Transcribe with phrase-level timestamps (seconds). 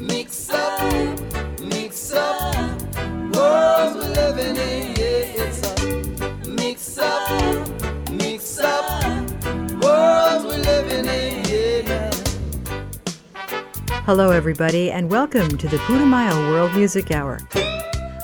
[0.00, 0.92] Mix up,
[1.62, 2.54] mix up,
[3.34, 9.02] world we're living in, yeah, it's a mix up, mix up,
[9.82, 12.10] world we're living in, yeah.
[14.04, 17.40] Hello, everybody, and welcome to the Putumayo World Music Hour,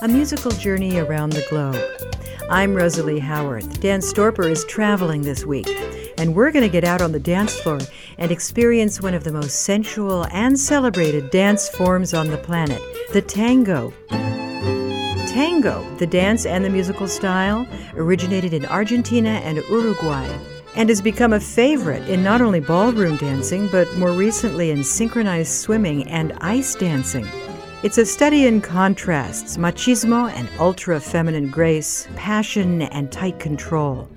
[0.03, 1.81] a musical journey around the globe.
[2.51, 3.81] I'm Rosalie Howarth.
[3.81, 5.69] Dan Storper is traveling this week,
[6.19, 7.81] and we're going to get out on the dance floor
[8.23, 12.81] and experience one of the most sensual and celebrated dance forms on the planet
[13.13, 13.93] the tango.
[15.27, 17.67] Tango, the dance and the musical style,
[17.97, 20.29] originated in Argentina and Uruguay
[20.77, 25.53] and has become a favorite in not only ballroom dancing, but more recently in synchronized
[25.53, 27.27] swimming and ice dancing.
[27.83, 34.09] It's a study in contrasts, machismo and ultra feminine grace, passion and tight control.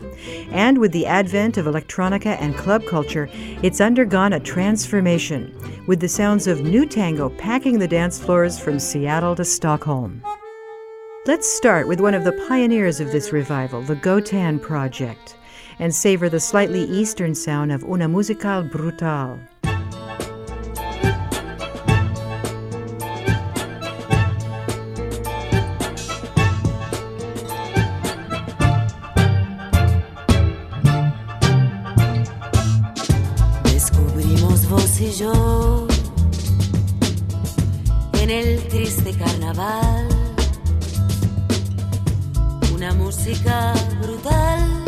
[0.52, 3.28] And with the advent of electronica and club culture,
[3.64, 5.52] it's undergone a transformation,
[5.88, 10.22] with the sounds of new tango packing the dance floors from Seattle to Stockholm.
[11.26, 15.38] Let's start with one of the pioneers of this revival, the Gotan Project,
[15.80, 19.40] and savor the slightly eastern sound of Una Musica Brutal.
[39.06, 40.08] Triste carnaval
[42.74, 44.84] una música brutal,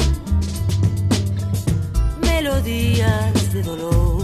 [2.21, 4.16] melodías de dolor.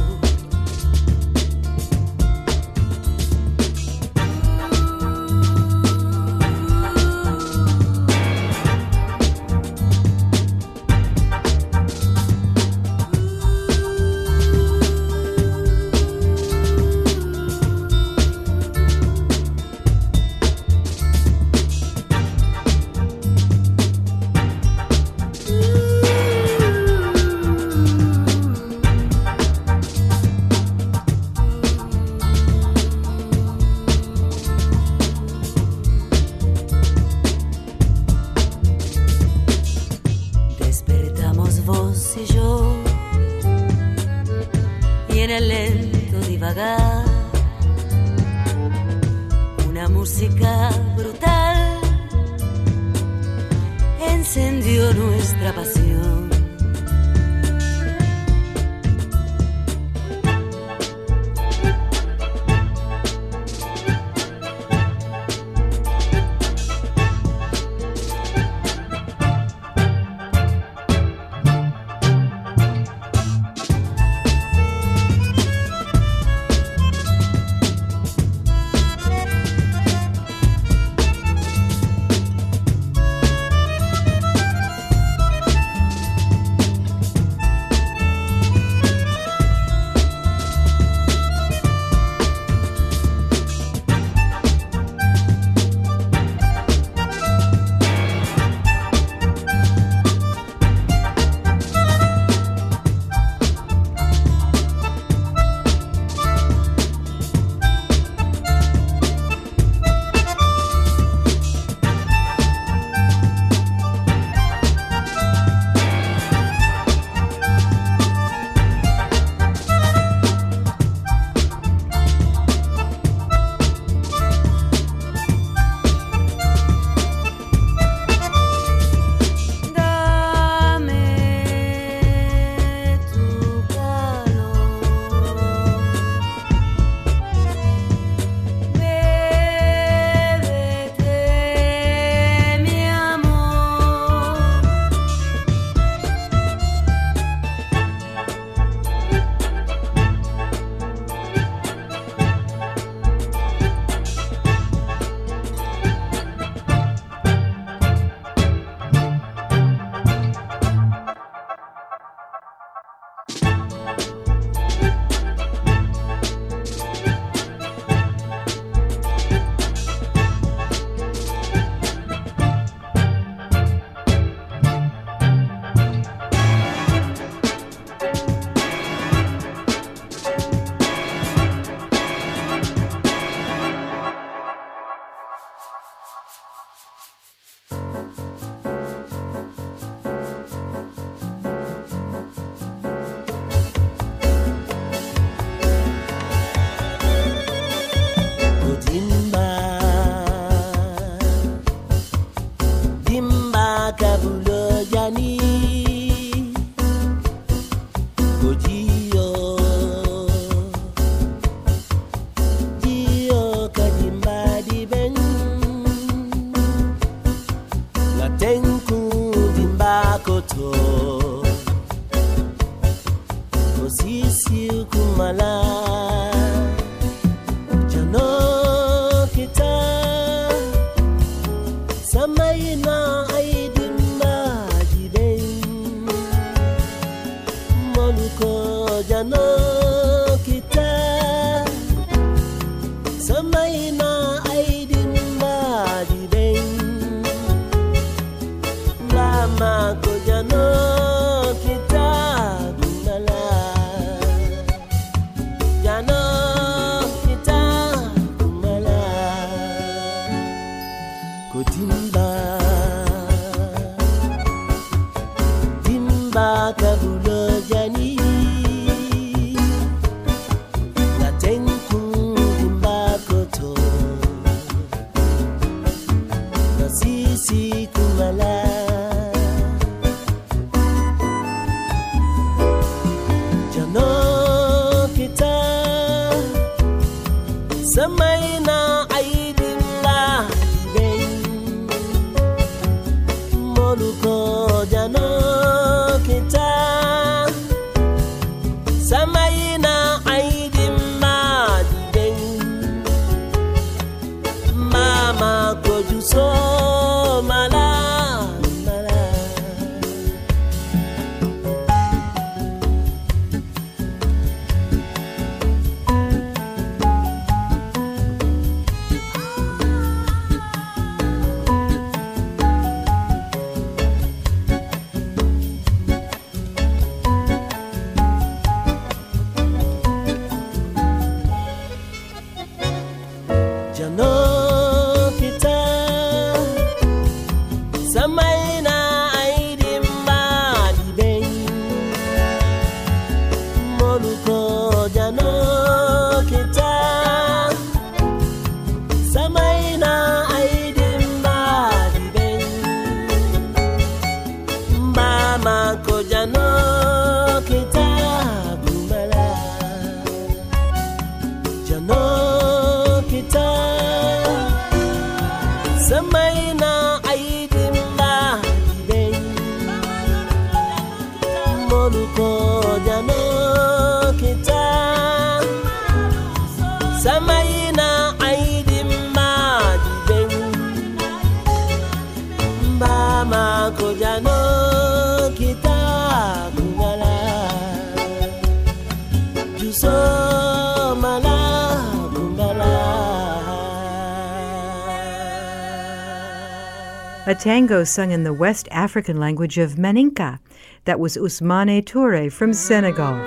[397.64, 400.60] Tango sung in the West African language of Maninka.
[401.06, 403.38] That was Ousmane Touré from Senegal.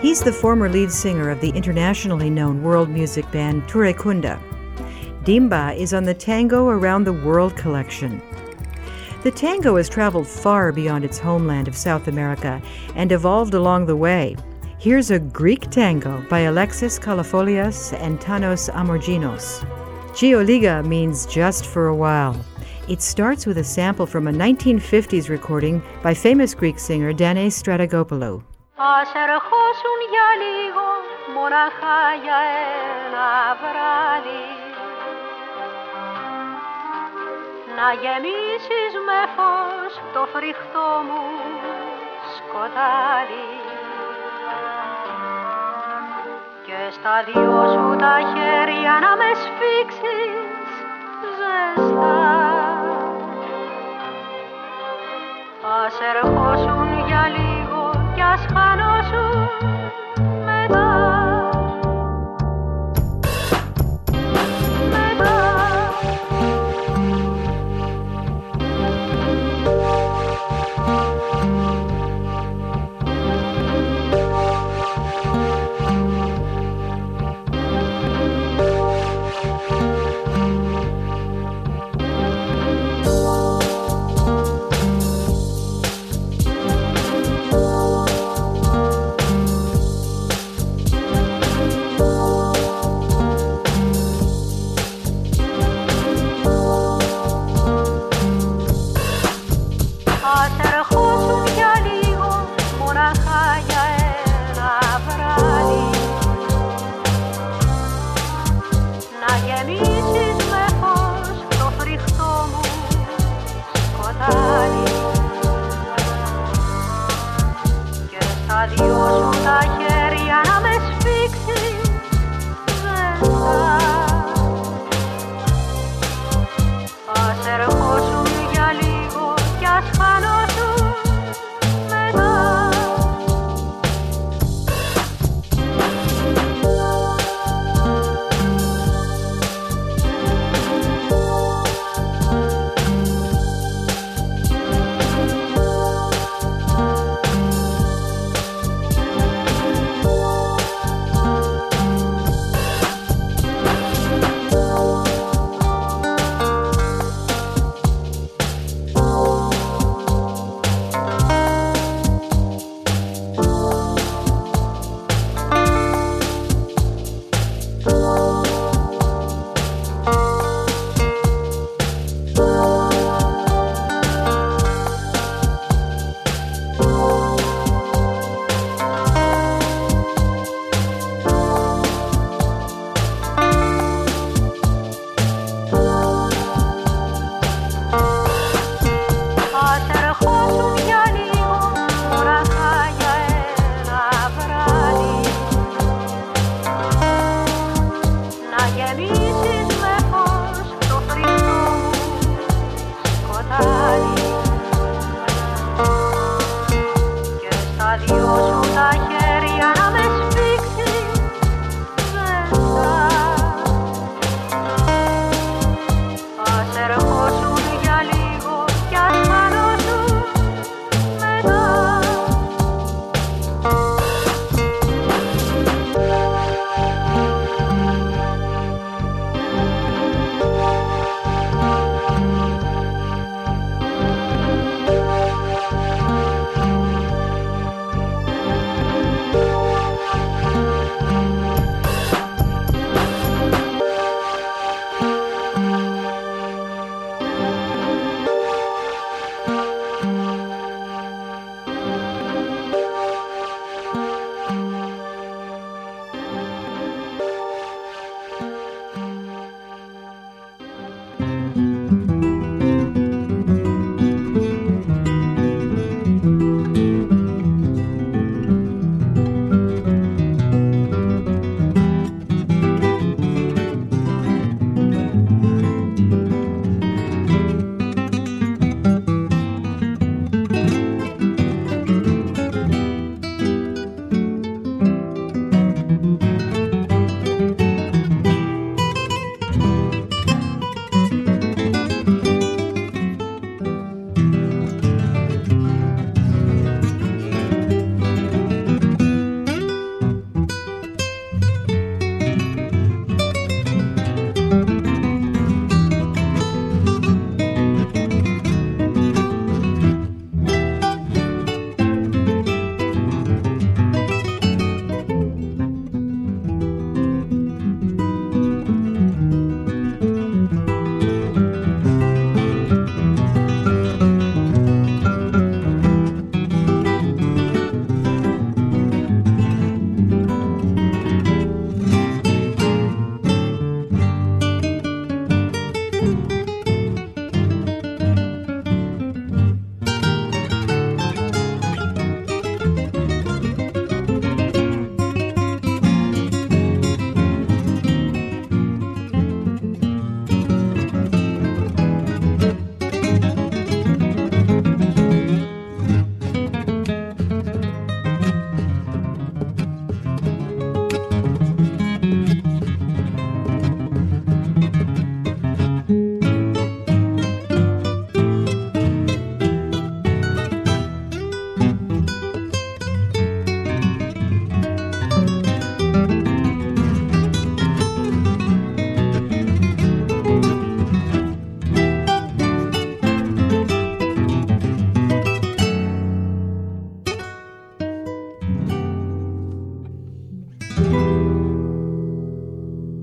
[0.00, 4.40] He's the former lead singer of the internationally known world music band Touré Kunda.
[5.24, 8.22] Dimba is on the Tango Around the World collection.
[9.22, 12.62] The tango has traveled far beyond its homeland of South America
[12.94, 14.34] and evolved along the way.
[14.78, 19.62] Here's a Greek tango by Alexis Kalofolias and Thanos Amorginos.
[20.14, 22.42] Gioliga means just for a while.
[22.88, 28.42] It starts with a sample from a 1950s recording by famous Greek singer Danae Stratigopoulou.
[37.76, 41.24] να γεμίσεις με φως το φρικτό μου
[42.34, 43.48] σκοτάδι
[46.66, 50.51] και στα δυο σου τα χέρια να με σφίξεις
[56.02, 56.41] set up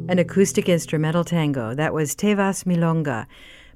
[0.09, 1.75] an acoustic instrumental tango.
[1.75, 3.27] That was Te Vas Milonga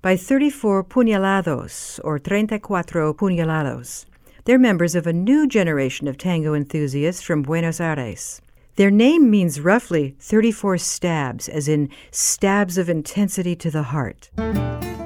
[0.01, 4.05] by 34 Puñaladas, or Treinta Cuatro Puñaladas.
[4.45, 8.41] They're members of a new generation of tango enthusiasts from Buenos Aires.
[8.77, 14.31] Their name means roughly 34 stabs, as in stabs of intensity to the heart.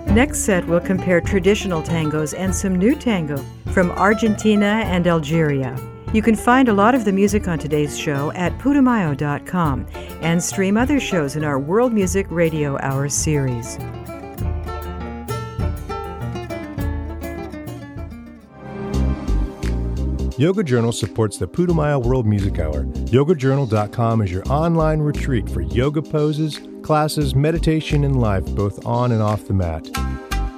[0.07, 3.43] Next set, we'll compare traditional tangos and some new tango
[3.73, 5.77] from Argentina and Algeria.
[6.13, 9.87] You can find a lot of the music on today's show at putumayo.com
[10.21, 13.77] and stream other shows in our World Music Radio Hour series.
[20.39, 22.83] Yoga Journal supports the Putumayo World Music Hour.
[22.83, 29.21] YogaJournal.com is your online retreat for yoga poses, classes, meditation, and life, both on and
[29.21, 29.83] off the mat.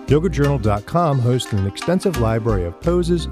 [0.08, 3.30] YogaJournal.com hosts an extensive library of poses,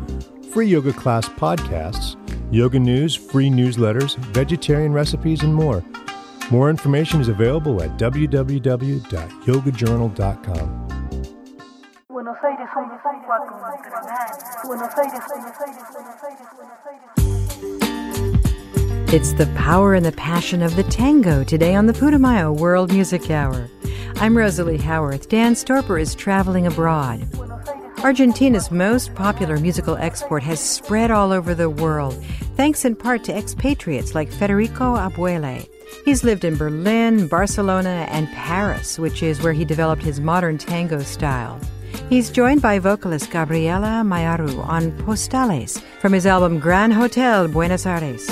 [0.51, 2.15] free yoga class podcasts,
[2.51, 5.83] yoga news, free newsletters, vegetarian recipes, and more.
[6.49, 10.87] More information is available at www.yogajournal.com.
[12.09, 13.85] Buenos Aires, Buenos Aires, Buenos Aires,
[14.65, 15.21] Buenos Aires, Buenos Aires,
[15.93, 16.97] Buenos Aires, Buenos Aires.
[19.13, 23.29] It's the power and the passion of the tango today on the Putumayo World Music
[23.31, 23.69] Hour.
[24.17, 25.29] I'm Rosalie Howarth.
[25.29, 27.25] Dan Storper is traveling abroad.
[28.03, 32.13] Argentina's most popular musical export has spread all over the world,
[32.55, 35.67] thanks in part to expatriates like Federico Aubele.
[36.05, 40.99] He's lived in Berlin, Barcelona, and Paris, which is where he developed his modern tango
[40.99, 41.59] style.
[42.07, 48.29] He's joined by vocalist Gabriela Mayaru on Postales from his album Gran Hotel Buenos Aires.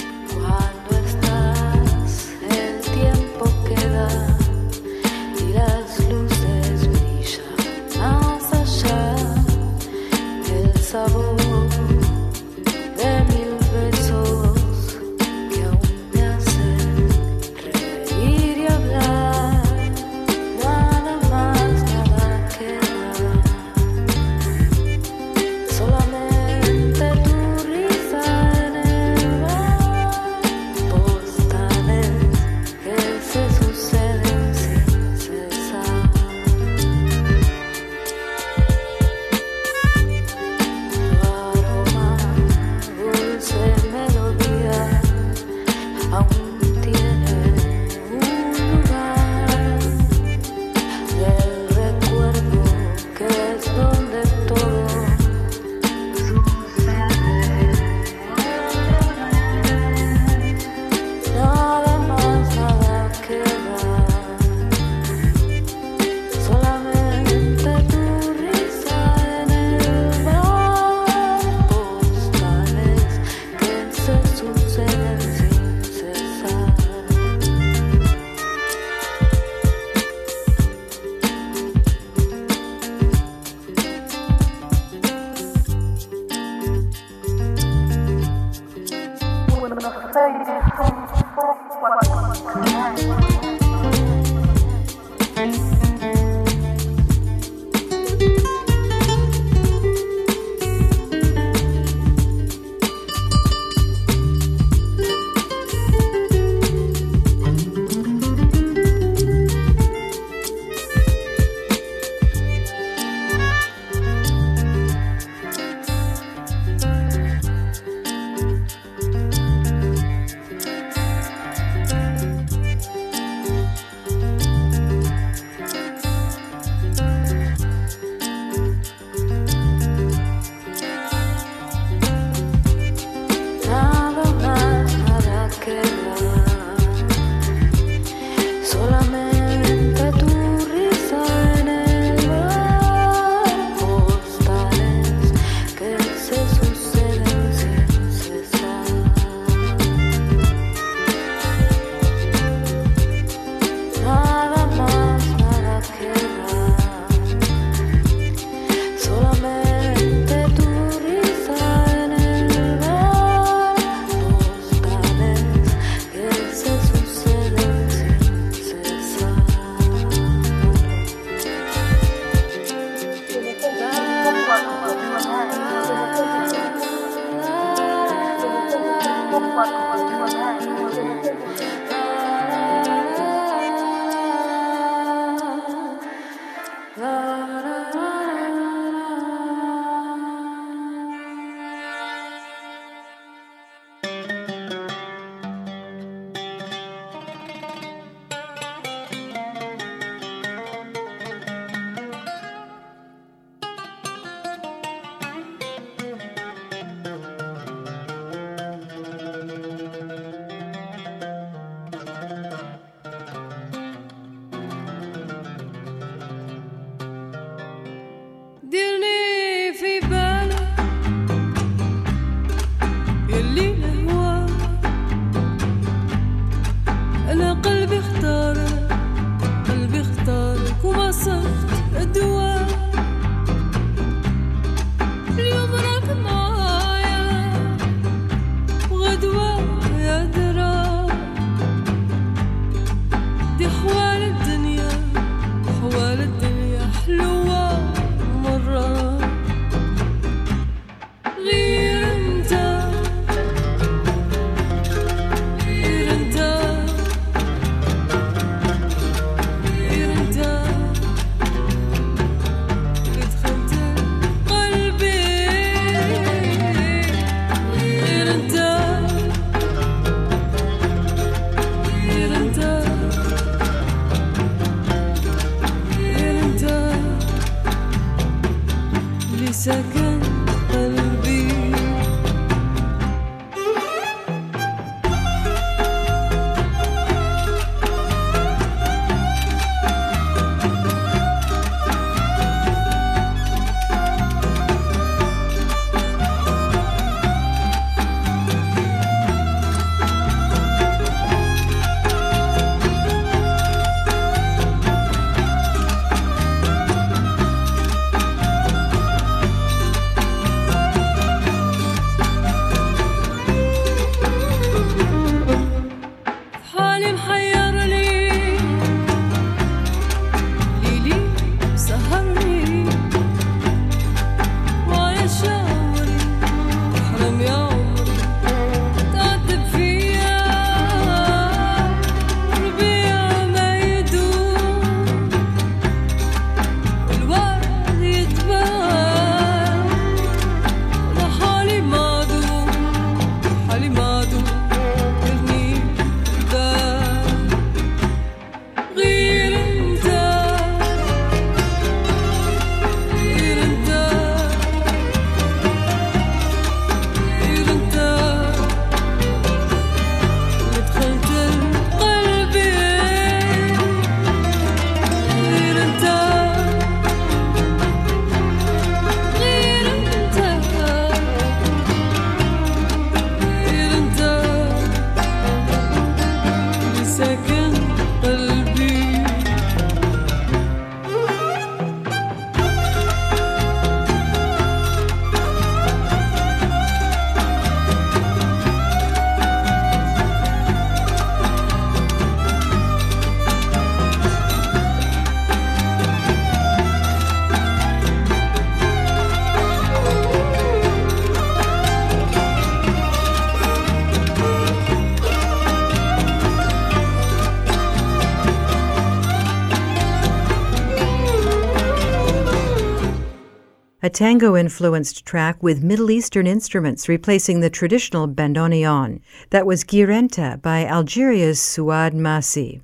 [414.16, 419.20] Tango influenced track with Middle Eastern instruments replacing the traditional bandoneon.
[419.50, 422.80] That was Ghir Enta by Algeria's Souad Massi.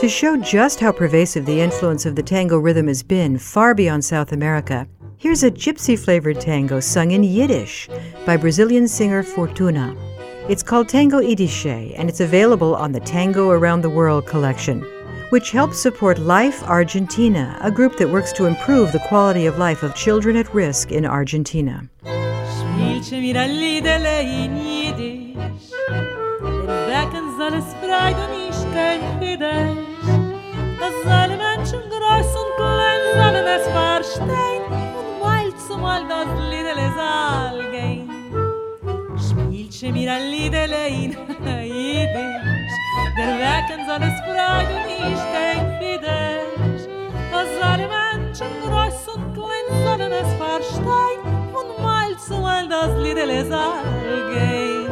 [0.00, 4.02] To show just how pervasive the influence of the tango rhythm has been far beyond
[4.02, 4.88] South America,
[5.18, 7.86] here's a gypsy flavored tango sung in Yiddish
[8.24, 9.94] by Brazilian singer Fortuna.
[10.48, 14.82] It's called Tango Idishe and it's available on the Tango Around the World collection,
[15.30, 19.82] which helps support Life Argentina, a group that works to improve the quality of life
[19.82, 21.88] of children at risk in Argentina.
[22.02, 23.36] Spielche mir
[43.18, 46.86] Der Becken soll es breit und nicht kein Fidesz
[47.32, 51.20] Dass alle Menschen groß und klein sollen es verstehen
[51.52, 54.86] Und mal zu mal das Liedele soll gehen.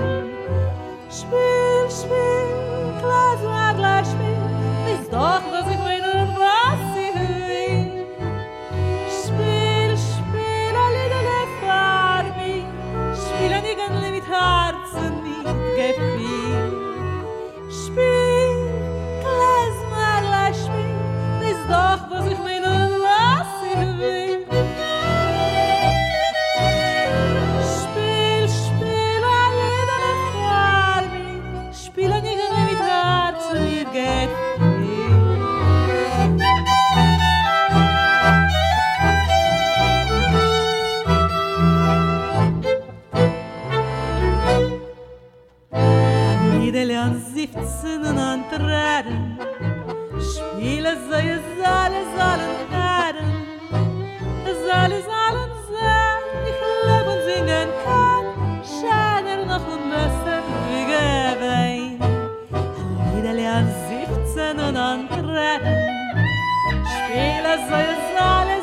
[1.08, 4.40] Spiel, spiel, klar, sag gleich spiel
[4.92, 7.14] Ist doch, was ich will und was ich
[9.22, 12.66] Spiel, spiel, a Liedele für mich
[13.22, 16.15] Spiel ein Igenle mit Herzen, mit Gefühl
[21.68, 24.46] doch was ich was ich will.
[27.76, 35.14] Spiel, spiel, a Liedele für mich, spiel ein Igenle mit Herzen, mit Gefühl.
[46.60, 49.38] Liedele an siebzehn und an Tränen
[50.18, 51.45] Spiele sei es
[66.92, 68.55] Spiele sei es alle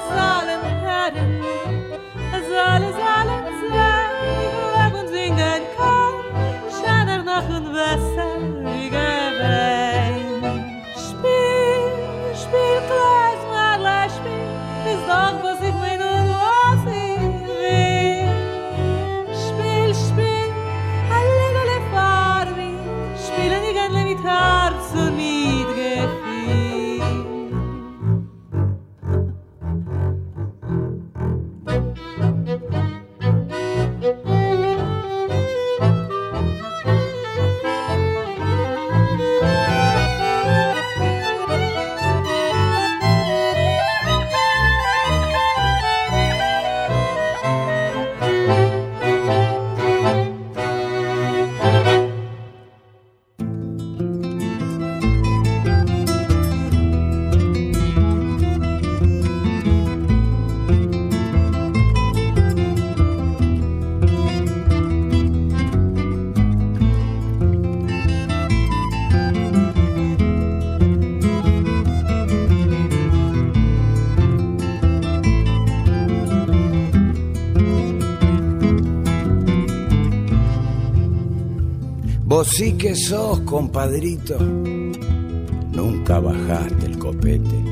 [82.43, 87.63] Vos sí que sos, compadrito, nunca bajaste el copete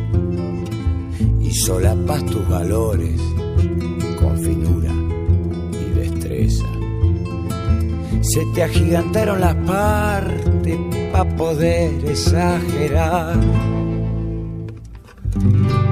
[1.42, 3.20] y solapas tus valores
[4.18, 4.94] con finura
[5.74, 6.64] y destreza.
[8.22, 10.80] Se te agigantaron las partes
[11.12, 13.38] para poder exagerar.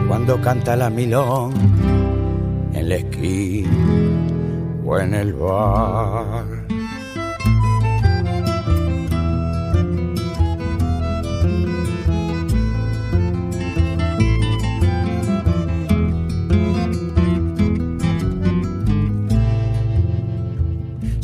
[0.08, 1.52] Cuando canta la milón
[2.72, 3.70] en la esquina
[4.86, 6.70] o en el bar.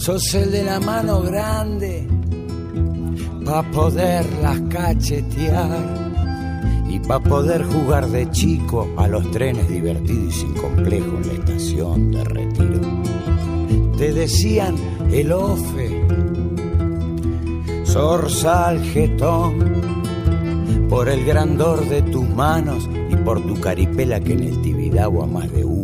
[0.05, 2.07] Sos el de la mano grande
[3.43, 5.79] pa' poderlas cachetear
[6.87, 11.33] y pa' poder jugar de chico a los trenes divertidos y sin complejo en la
[11.33, 12.81] estación de retiro.
[13.97, 14.75] Te decían
[15.11, 16.05] el ofe,
[17.87, 19.57] zorzal jetón,
[20.87, 25.51] por el grandor de tus manos y por tu caripela que en el Tibidabo más
[25.51, 25.74] de uno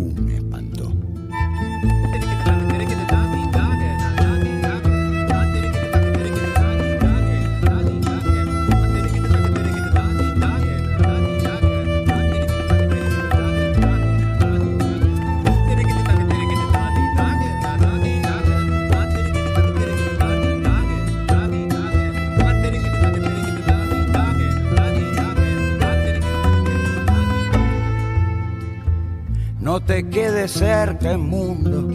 [31.04, 31.88] el mundo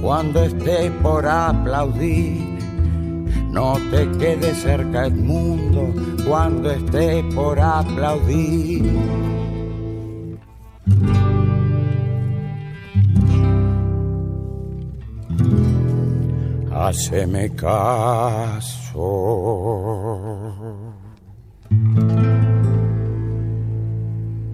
[0.00, 2.38] cuando esté por aplaudir.
[3.50, 5.92] No te quedes cerca el mundo
[6.26, 8.84] cuando esté por aplaudir.
[16.70, 18.78] Haceme caso.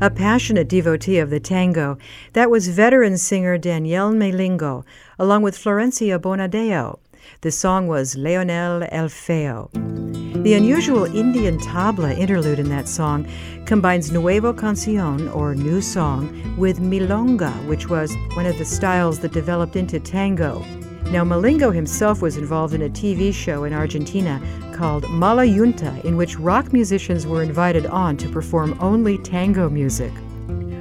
[0.05, 1.97] A passionate devotee of the tango,
[2.35, 4.85] that was veteran singer Daniel Melingo,
[5.19, 6.99] along with Florencia Bonadeo.
[7.41, 9.71] The song was Leonel El Feo.
[9.73, 13.27] The unusual Indian tabla interlude in that song
[13.65, 19.33] combines nuevo canción, or new song, with milonga, which was one of the styles that
[19.33, 20.63] developed into tango.
[21.11, 24.41] Now, Melingo himself was involved in a TV show in Argentina
[24.75, 30.13] called Mala Yunta, in which rock musicians were invited on to perform only tango music.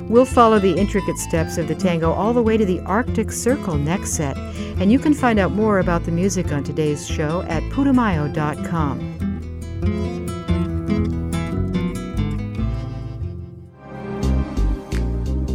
[0.10, 3.78] We'll follow the intricate steps of the tango all the way to the Arctic Circle
[3.78, 7.64] next set, and you can find out more about the music on today's show at
[7.72, 9.33] putumayo.com.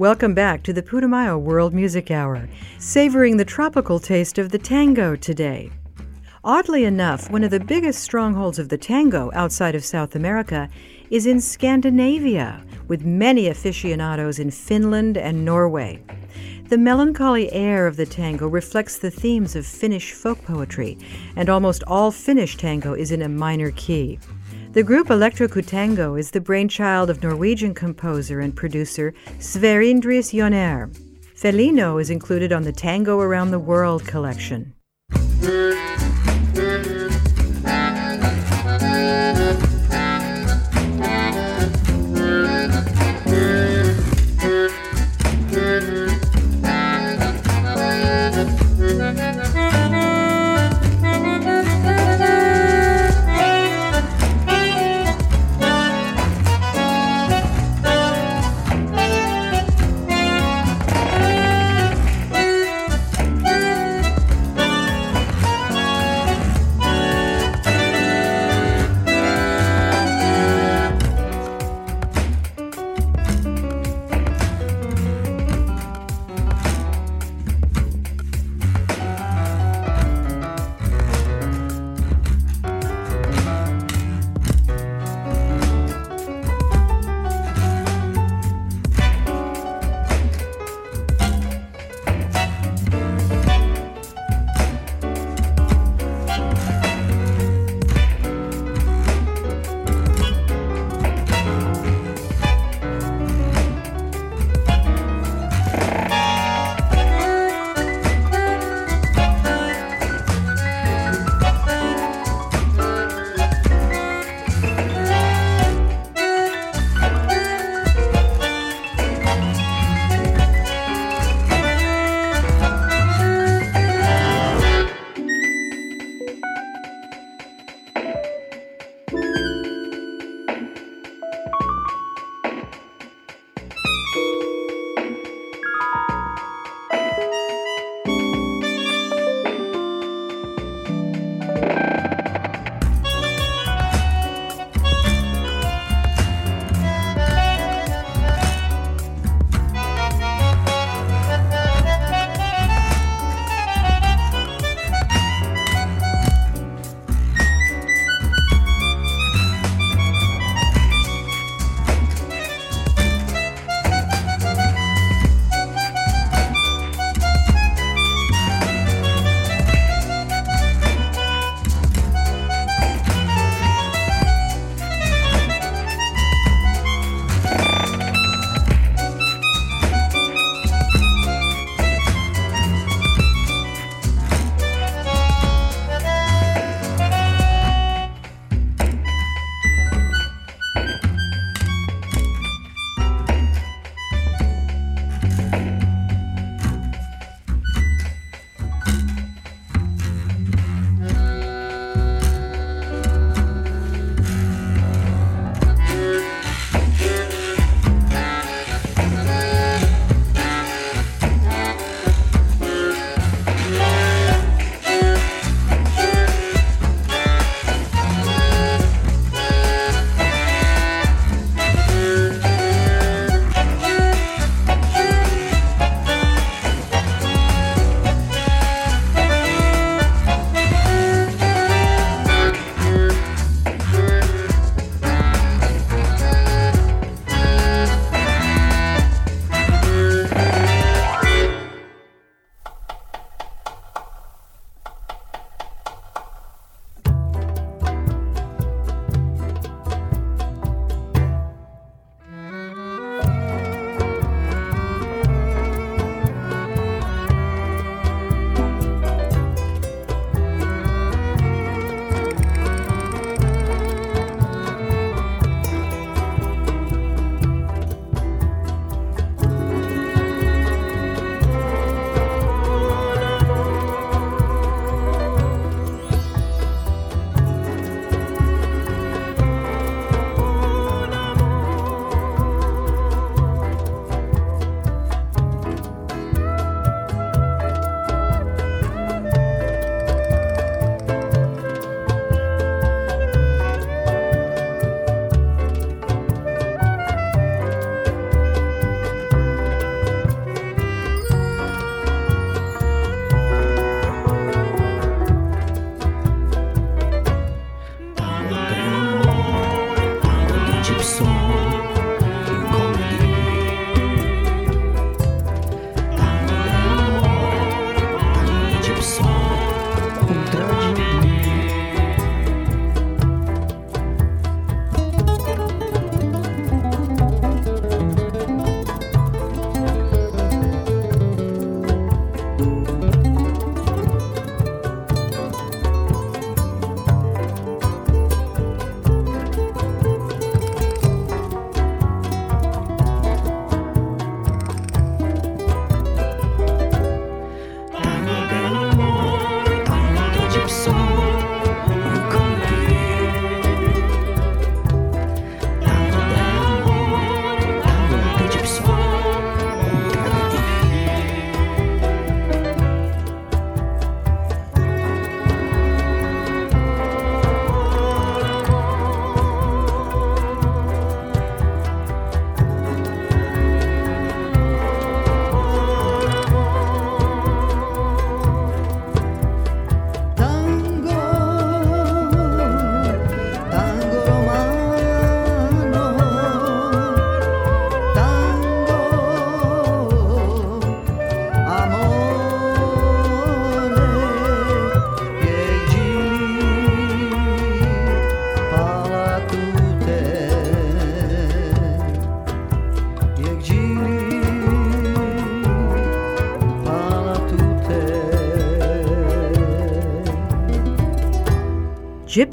[0.00, 5.14] Welcome back to the Putumayo World Music Hour, savoring the tropical taste of the tango
[5.14, 5.70] today.
[6.42, 10.70] Oddly enough, one of the biggest strongholds of the tango outside of South America
[11.10, 16.02] is in Scandinavia, with many aficionados in Finland and Norway.
[16.70, 20.96] The melancholy air of the tango reflects the themes of Finnish folk poetry,
[21.36, 24.18] and almost all Finnish tango is in a minor key.
[24.72, 30.88] The group Electrocutango is the brainchild of Norwegian composer and producer Sverre Indris Joner.
[31.34, 34.72] Felino is included on the Tango Around the World collection.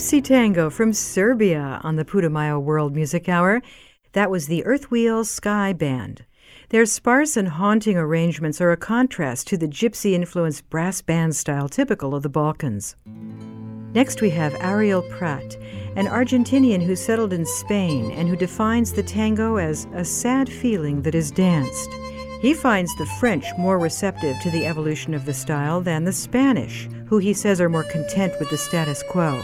[0.08, 3.62] Gypsy Tango from Serbia on the Putumayo World Music Hour.
[4.14, 6.24] That was the Earth Wheels Sky Band.
[6.70, 11.68] Their sparse and haunting arrangements are a contrast to the gypsy influenced brass band style
[11.68, 12.96] typical of the Balkans.
[13.94, 15.58] Next, we have Ariel Prat,
[15.98, 21.02] an Argentinian who settled in Spain and who defines the tango as a sad feeling
[21.02, 21.90] that is danced.
[22.42, 26.88] He finds the French more receptive to the evolution of the style than the Spanish,
[27.08, 29.44] who he says are more content with the status quo.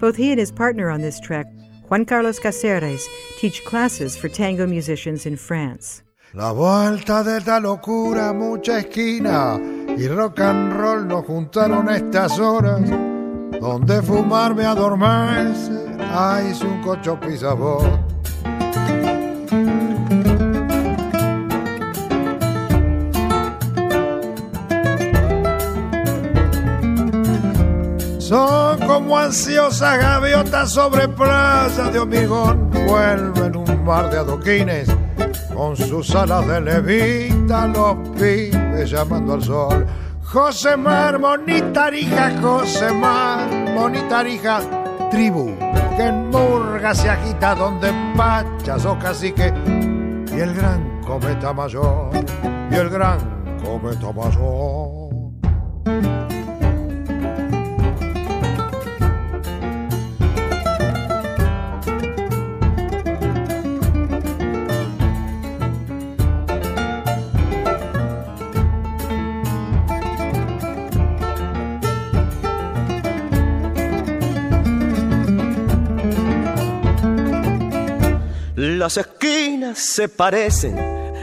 [0.00, 1.46] Both he and his partner on this track,
[1.88, 3.06] Juan Carlos Caceres,
[3.38, 6.02] teach classes for tango musicians in France.
[6.34, 9.58] La vuelta de esta locura, mucha esquina
[9.96, 12.82] y rock and roll nos juntaron estas horas.
[13.58, 16.52] Donde fumar me adormece, ay,
[16.84, 17.18] cocho.
[28.18, 34.88] Son como ansiosas gaviotas sobre playa de hormigón, vuelven un mar de adoquines
[35.54, 39.86] con sus alas de levita, los pibes llamando al sol.
[40.24, 44.60] José Mar, bonita hija, José Mar, bonita hija,
[45.08, 45.56] tribu
[45.96, 49.54] que en murga se agita donde pachas o cacique
[50.36, 52.10] y el gran cometa mayor,
[52.72, 53.20] y el gran
[53.62, 55.05] cometa mayor.
[78.86, 80.78] Las esquinas se parecen,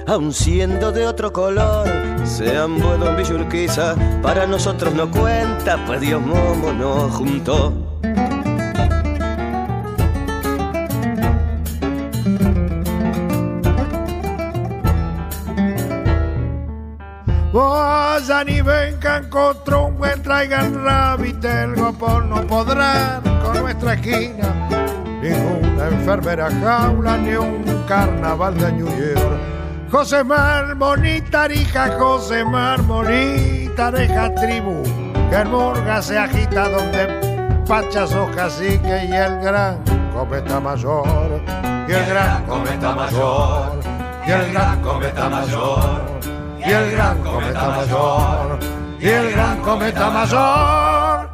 [0.06, 1.88] aun siendo de otro color.
[2.26, 8.02] Sean vuelo en Villurquiza, para nosotros no cuenta, pues Dios Momo nos juntó.
[17.54, 24.83] Vayan y vengan con trombo, traigan rabitel, gopón, no podrán con nuestra esquina.
[25.24, 28.90] Ninguna enfermera jaula ni un carnaval de New.
[29.90, 34.84] José Mar, bonita hija, José Mar, bonita deja tribu,
[35.30, 39.78] que en Murga se agita donde pachas o cacique y el gran
[40.14, 41.42] cometa mayor,
[41.88, 43.80] y el gran cometa mayor,
[44.28, 46.24] y el gran cometa mayor
[46.66, 48.60] y el gran cometa mayor,
[49.00, 51.30] y el gran cometa mayor.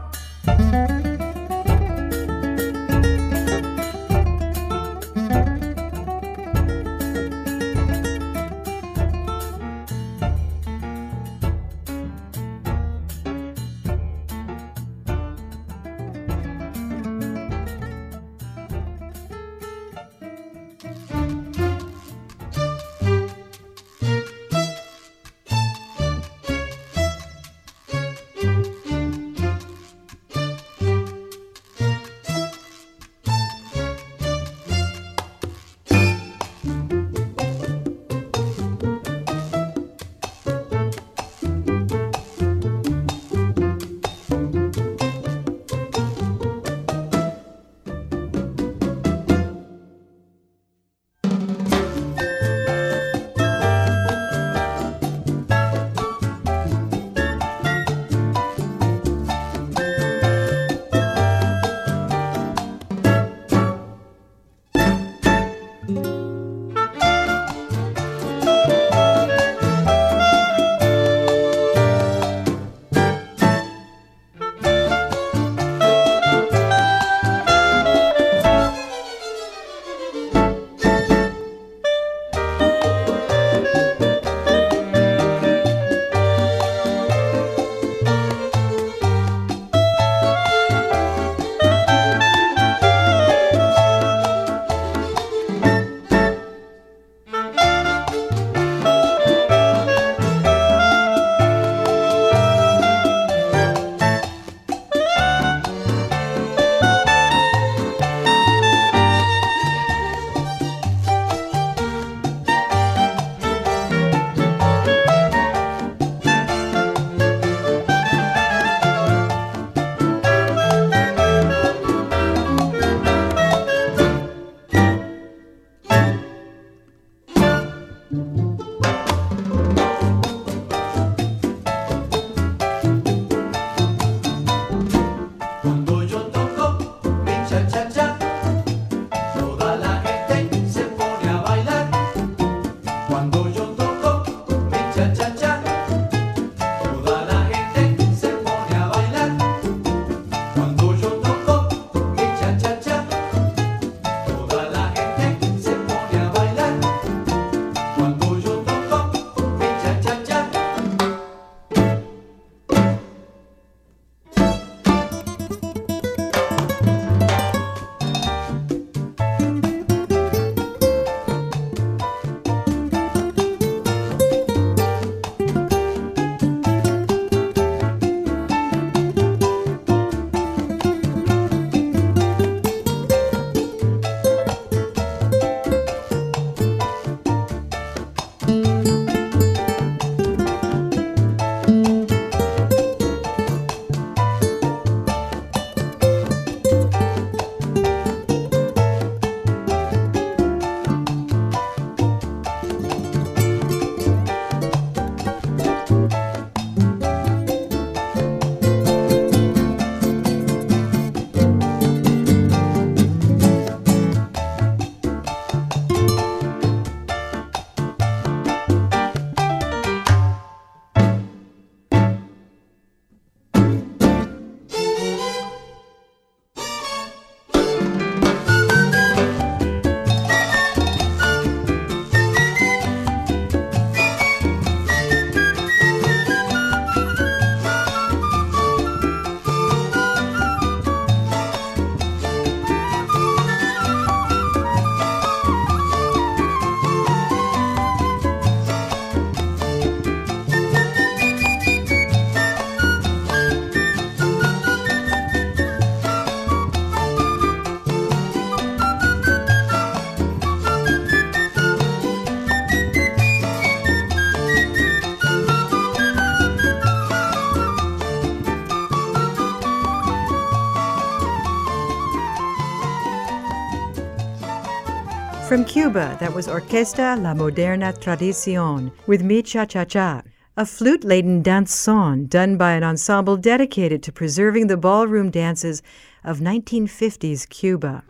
[275.90, 280.22] Cuba, that was Orquesta La Moderna Tradicion with Mi Cha Cha Cha,
[280.56, 285.82] a flute laden danzón done by an ensemble dedicated to preserving the ballroom dances
[286.24, 288.04] of 1950s Cuba.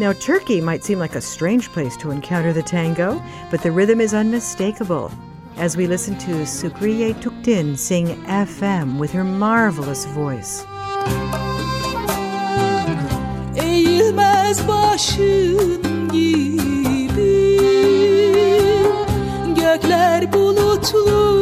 [0.00, 4.00] Now, Turkey might seem like a strange place to encounter the tango, but the rhythm
[4.00, 5.12] is unmistakable.
[5.58, 10.64] As we listen to Sukriye Tutkun sing Efem with her marvelous voice.
[13.56, 15.96] Eğilmez başın
[20.16, 21.35] Her bulutlu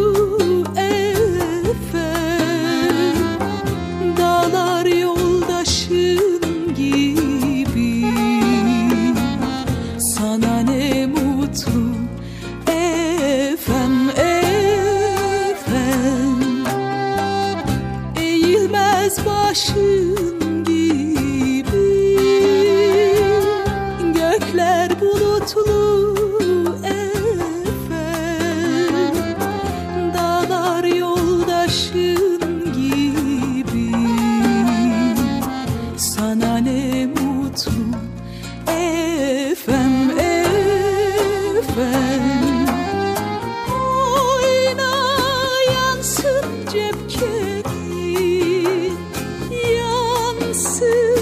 [50.55, 51.14] Yansın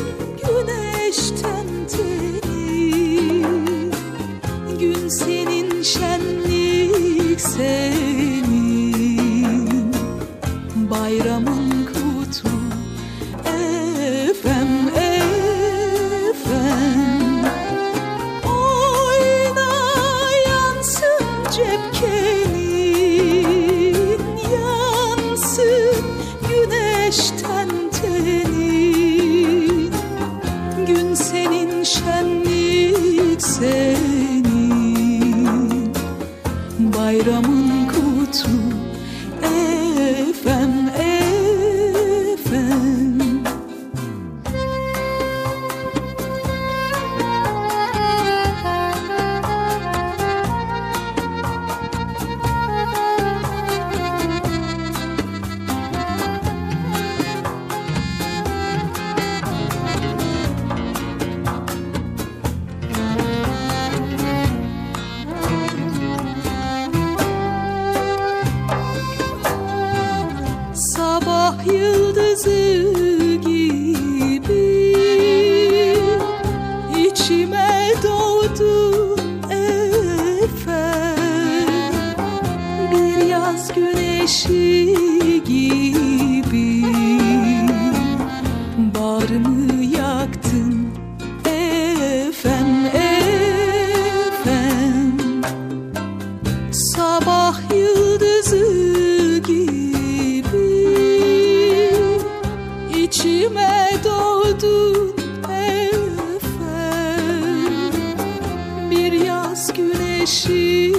[109.53, 110.93] yaz güneşi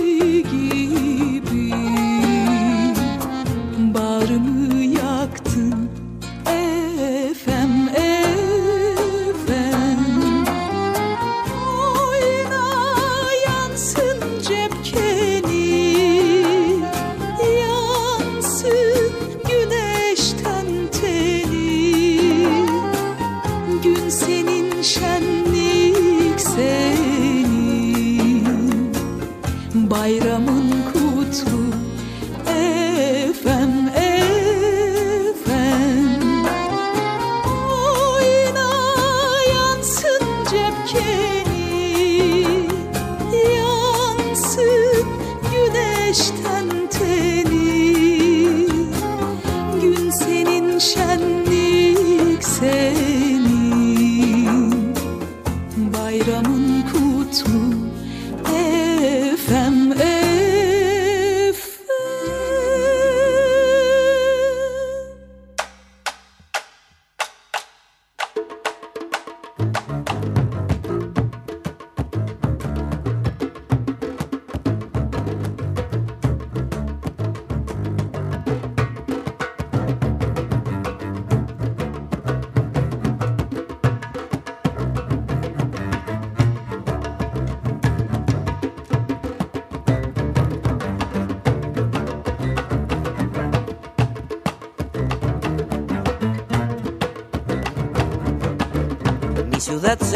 [0.51, 1.02] gibi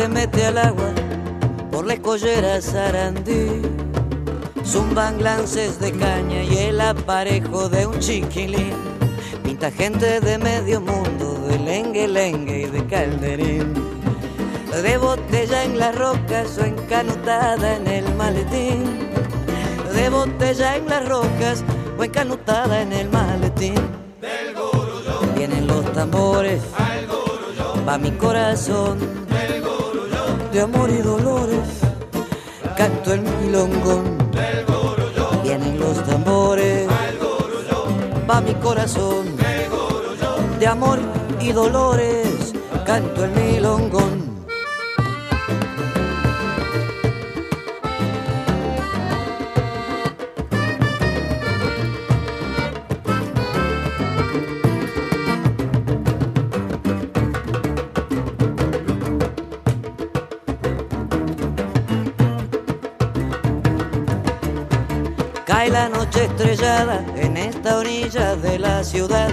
[0.08, 0.92] se mete al agua
[1.70, 3.62] por la escollera Sarandí.
[4.64, 8.74] Zumban lances de caña y el aparejo de un chiquilín.
[9.44, 13.74] Pinta gente de medio mundo, de lengue lengue y de calderín.
[14.82, 19.10] De botella en las rocas o encanutada en el maletín.
[19.94, 21.64] De botella en las rocas
[21.98, 23.76] o encanutada en el maletín.
[25.36, 26.62] Vienen los tambores,
[27.88, 29.27] va mi corazón
[30.52, 31.68] de amor y dolores.
[32.76, 34.18] Canto el milongón,
[35.44, 36.88] vienen los tambores,
[38.30, 39.26] va mi corazón
[40.60, 41.00] de amor
[41.40, 42.54] y dolores.
[42.86, 44.17] Canto el milongón.
[66.28, 69.32] Estrellada en esta orilla de la ciudad.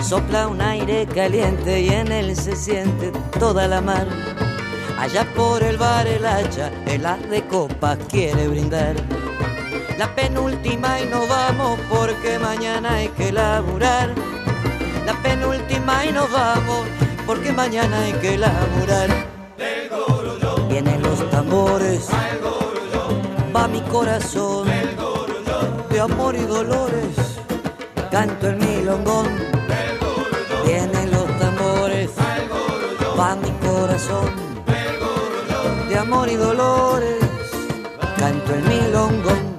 [0.00, 4.06] Sopla un aire caliente y en él se siente toda la mar.
[4.98, 8.94] Allá por el bar el hacha, el haz de copas quiere brindar.
[9.98, 14.14] La penúltima y nos vamos porque mañana hay que laburar.
[15.06, 16.86] La penúltima y nos vamos
[17.26, 19.08] porque mañana hay que laburar.
[20.68, 22.08] Vienen los tambores,
[23.54, 24.79] va mi corazón
[26.00, 27.14] de amor y dolores.
[28.10, 29.26] Canto el milongón,
[30.64, 32.10] vienen los tambores,
[33.18, 34.30] va mi corazón
[35.90, 37.22] de amor y dolores.
[38.16, 39.49] Canto el milongón.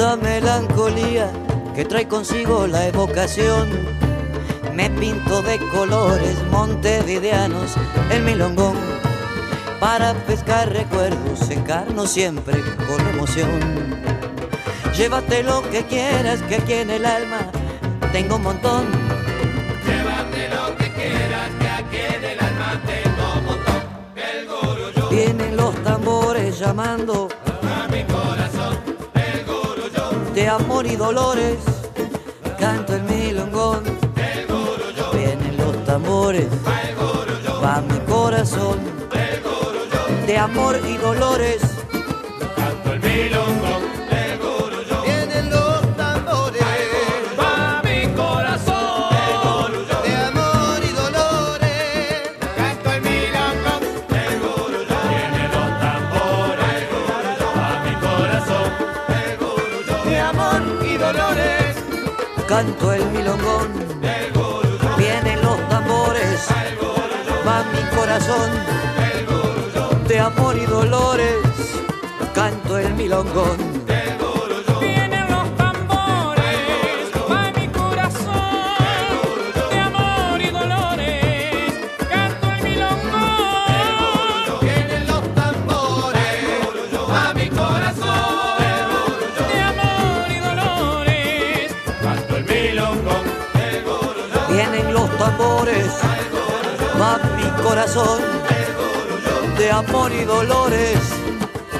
[0.00, 1.30] Esta melancolía
[1.74, 3.68] que trae consigo la evocación.
[4.72, 7.74] Me pinto de colores montevideanos
[8.10, 8.78] el milongón.
[9.78, 13.60] Para pescar recuerdos, secarnos siempre con emoción.
[14.96, 17.50] Llévate lo que quieras, que aquí en el alma
[18.10, 18.86] tengo un montón.
[19.84, 23.82] Llévate lo que quieras, que aquí en el alma tengo un montón.
[24.16, 27.28] El Vienen los tambores llamando
[30.50, 31.58] amor y dolores.
[32.58, 33.84] Canto el milongón.
[35.12, 36.46] Vienen los tambores,
[37.62, 38.78] va mi corazón
[40.26, 41.60] de amor y dolores.
[42.56, 43.49] Canto el milongón.
[62.50, 63.68] Canto el milongón,
[64.98, 66.48] vienen los tambores,
[67.46, 68.50] va mi corazón
[70.08, 71.36] de amor y dolores.
[72.34, 73.79] Canto el milongón.
[97.62, 98.20] Corazón
[99.58, 101.14] de amor y dolores.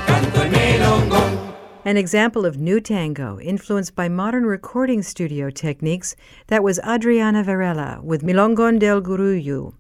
[0.07, 1.51] Canto el.
[1.87, 6.15] An example of new tango influenced by modern recording studio techniques,
[6.49, 9.73] that was Adriana Varela with Milongon del Guruyu.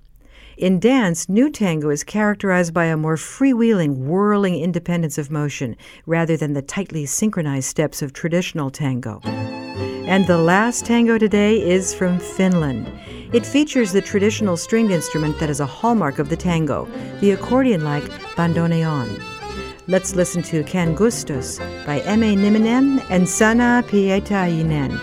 [0.57, 5.76] In dance, new tango is characterized by a more freewheeling, whirling independence of motion
[6.07, 9.20] rather than the tightly synchronized steps of traditional tango.
[10.11, 12.91] And the last tango today is from Finland.
[13.33, 16.89] It features the traditional stringed instrument that is a hallmark of the tango,
[17.21, 18.03] the accordion like
[18.35, 19.23] bandoneon.
[19.87, 22.35] Let's listen to Kangastus by M.A.
[22.35, 24.99] Numminen and Sanna Pietiäinen.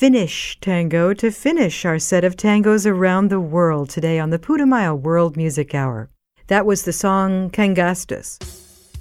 [0.00, 4.98] Finnish tango to finish our set of tangos around the world today on the Putumayo
[4.98, 6.08] World Music Hour.
[6.46, 8.38] That was the song Kangastus.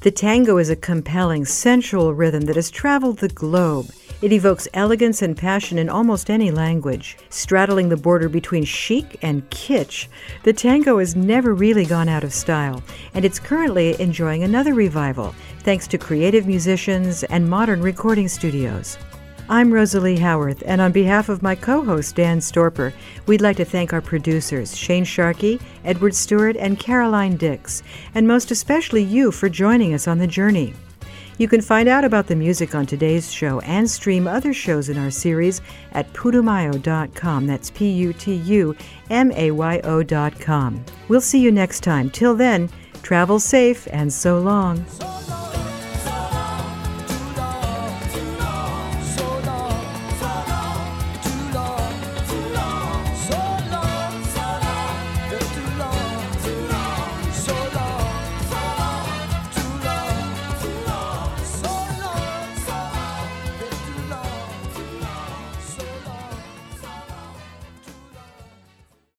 [0.02, 3.86] The tango is a compelling, sensual rhythm that has traveled the globe.
[4.22, 7.18] It evokes elegance and passion in almost any language.
[7.30, 10.10] Straddling the border between chic and kitsch,
[10.44, 12.84] the tango has never really gone out of style,
[13.14, 18.98] and it's currently enjoying another revival thanks to creative musicians and modern recording studios.
[19.52, 22.94] I'm Rosalie Howarth, and on behalf of my co host, Dan Storper,
[23.26, 27.82] we'd like to thank our producers, Shane Sharkey, Edward Stewart, and Caroline Dix,
[28.14, 30.76] and most especially you for joining us on the journey.
[31.40, 35.00] You can find out about the music on today's show and stream other shows in
[35.00, 35.62] our series
[35.94, 37.48] at putumayo.com.
[37.48, 38.76] That's P U T U
[39.10, 40.86] M A Y O.com.
[41.08, 42.12] We'll see you next time.
[42.12, 42.70] Till then,
[43.02, 44.86] travel safe and so long.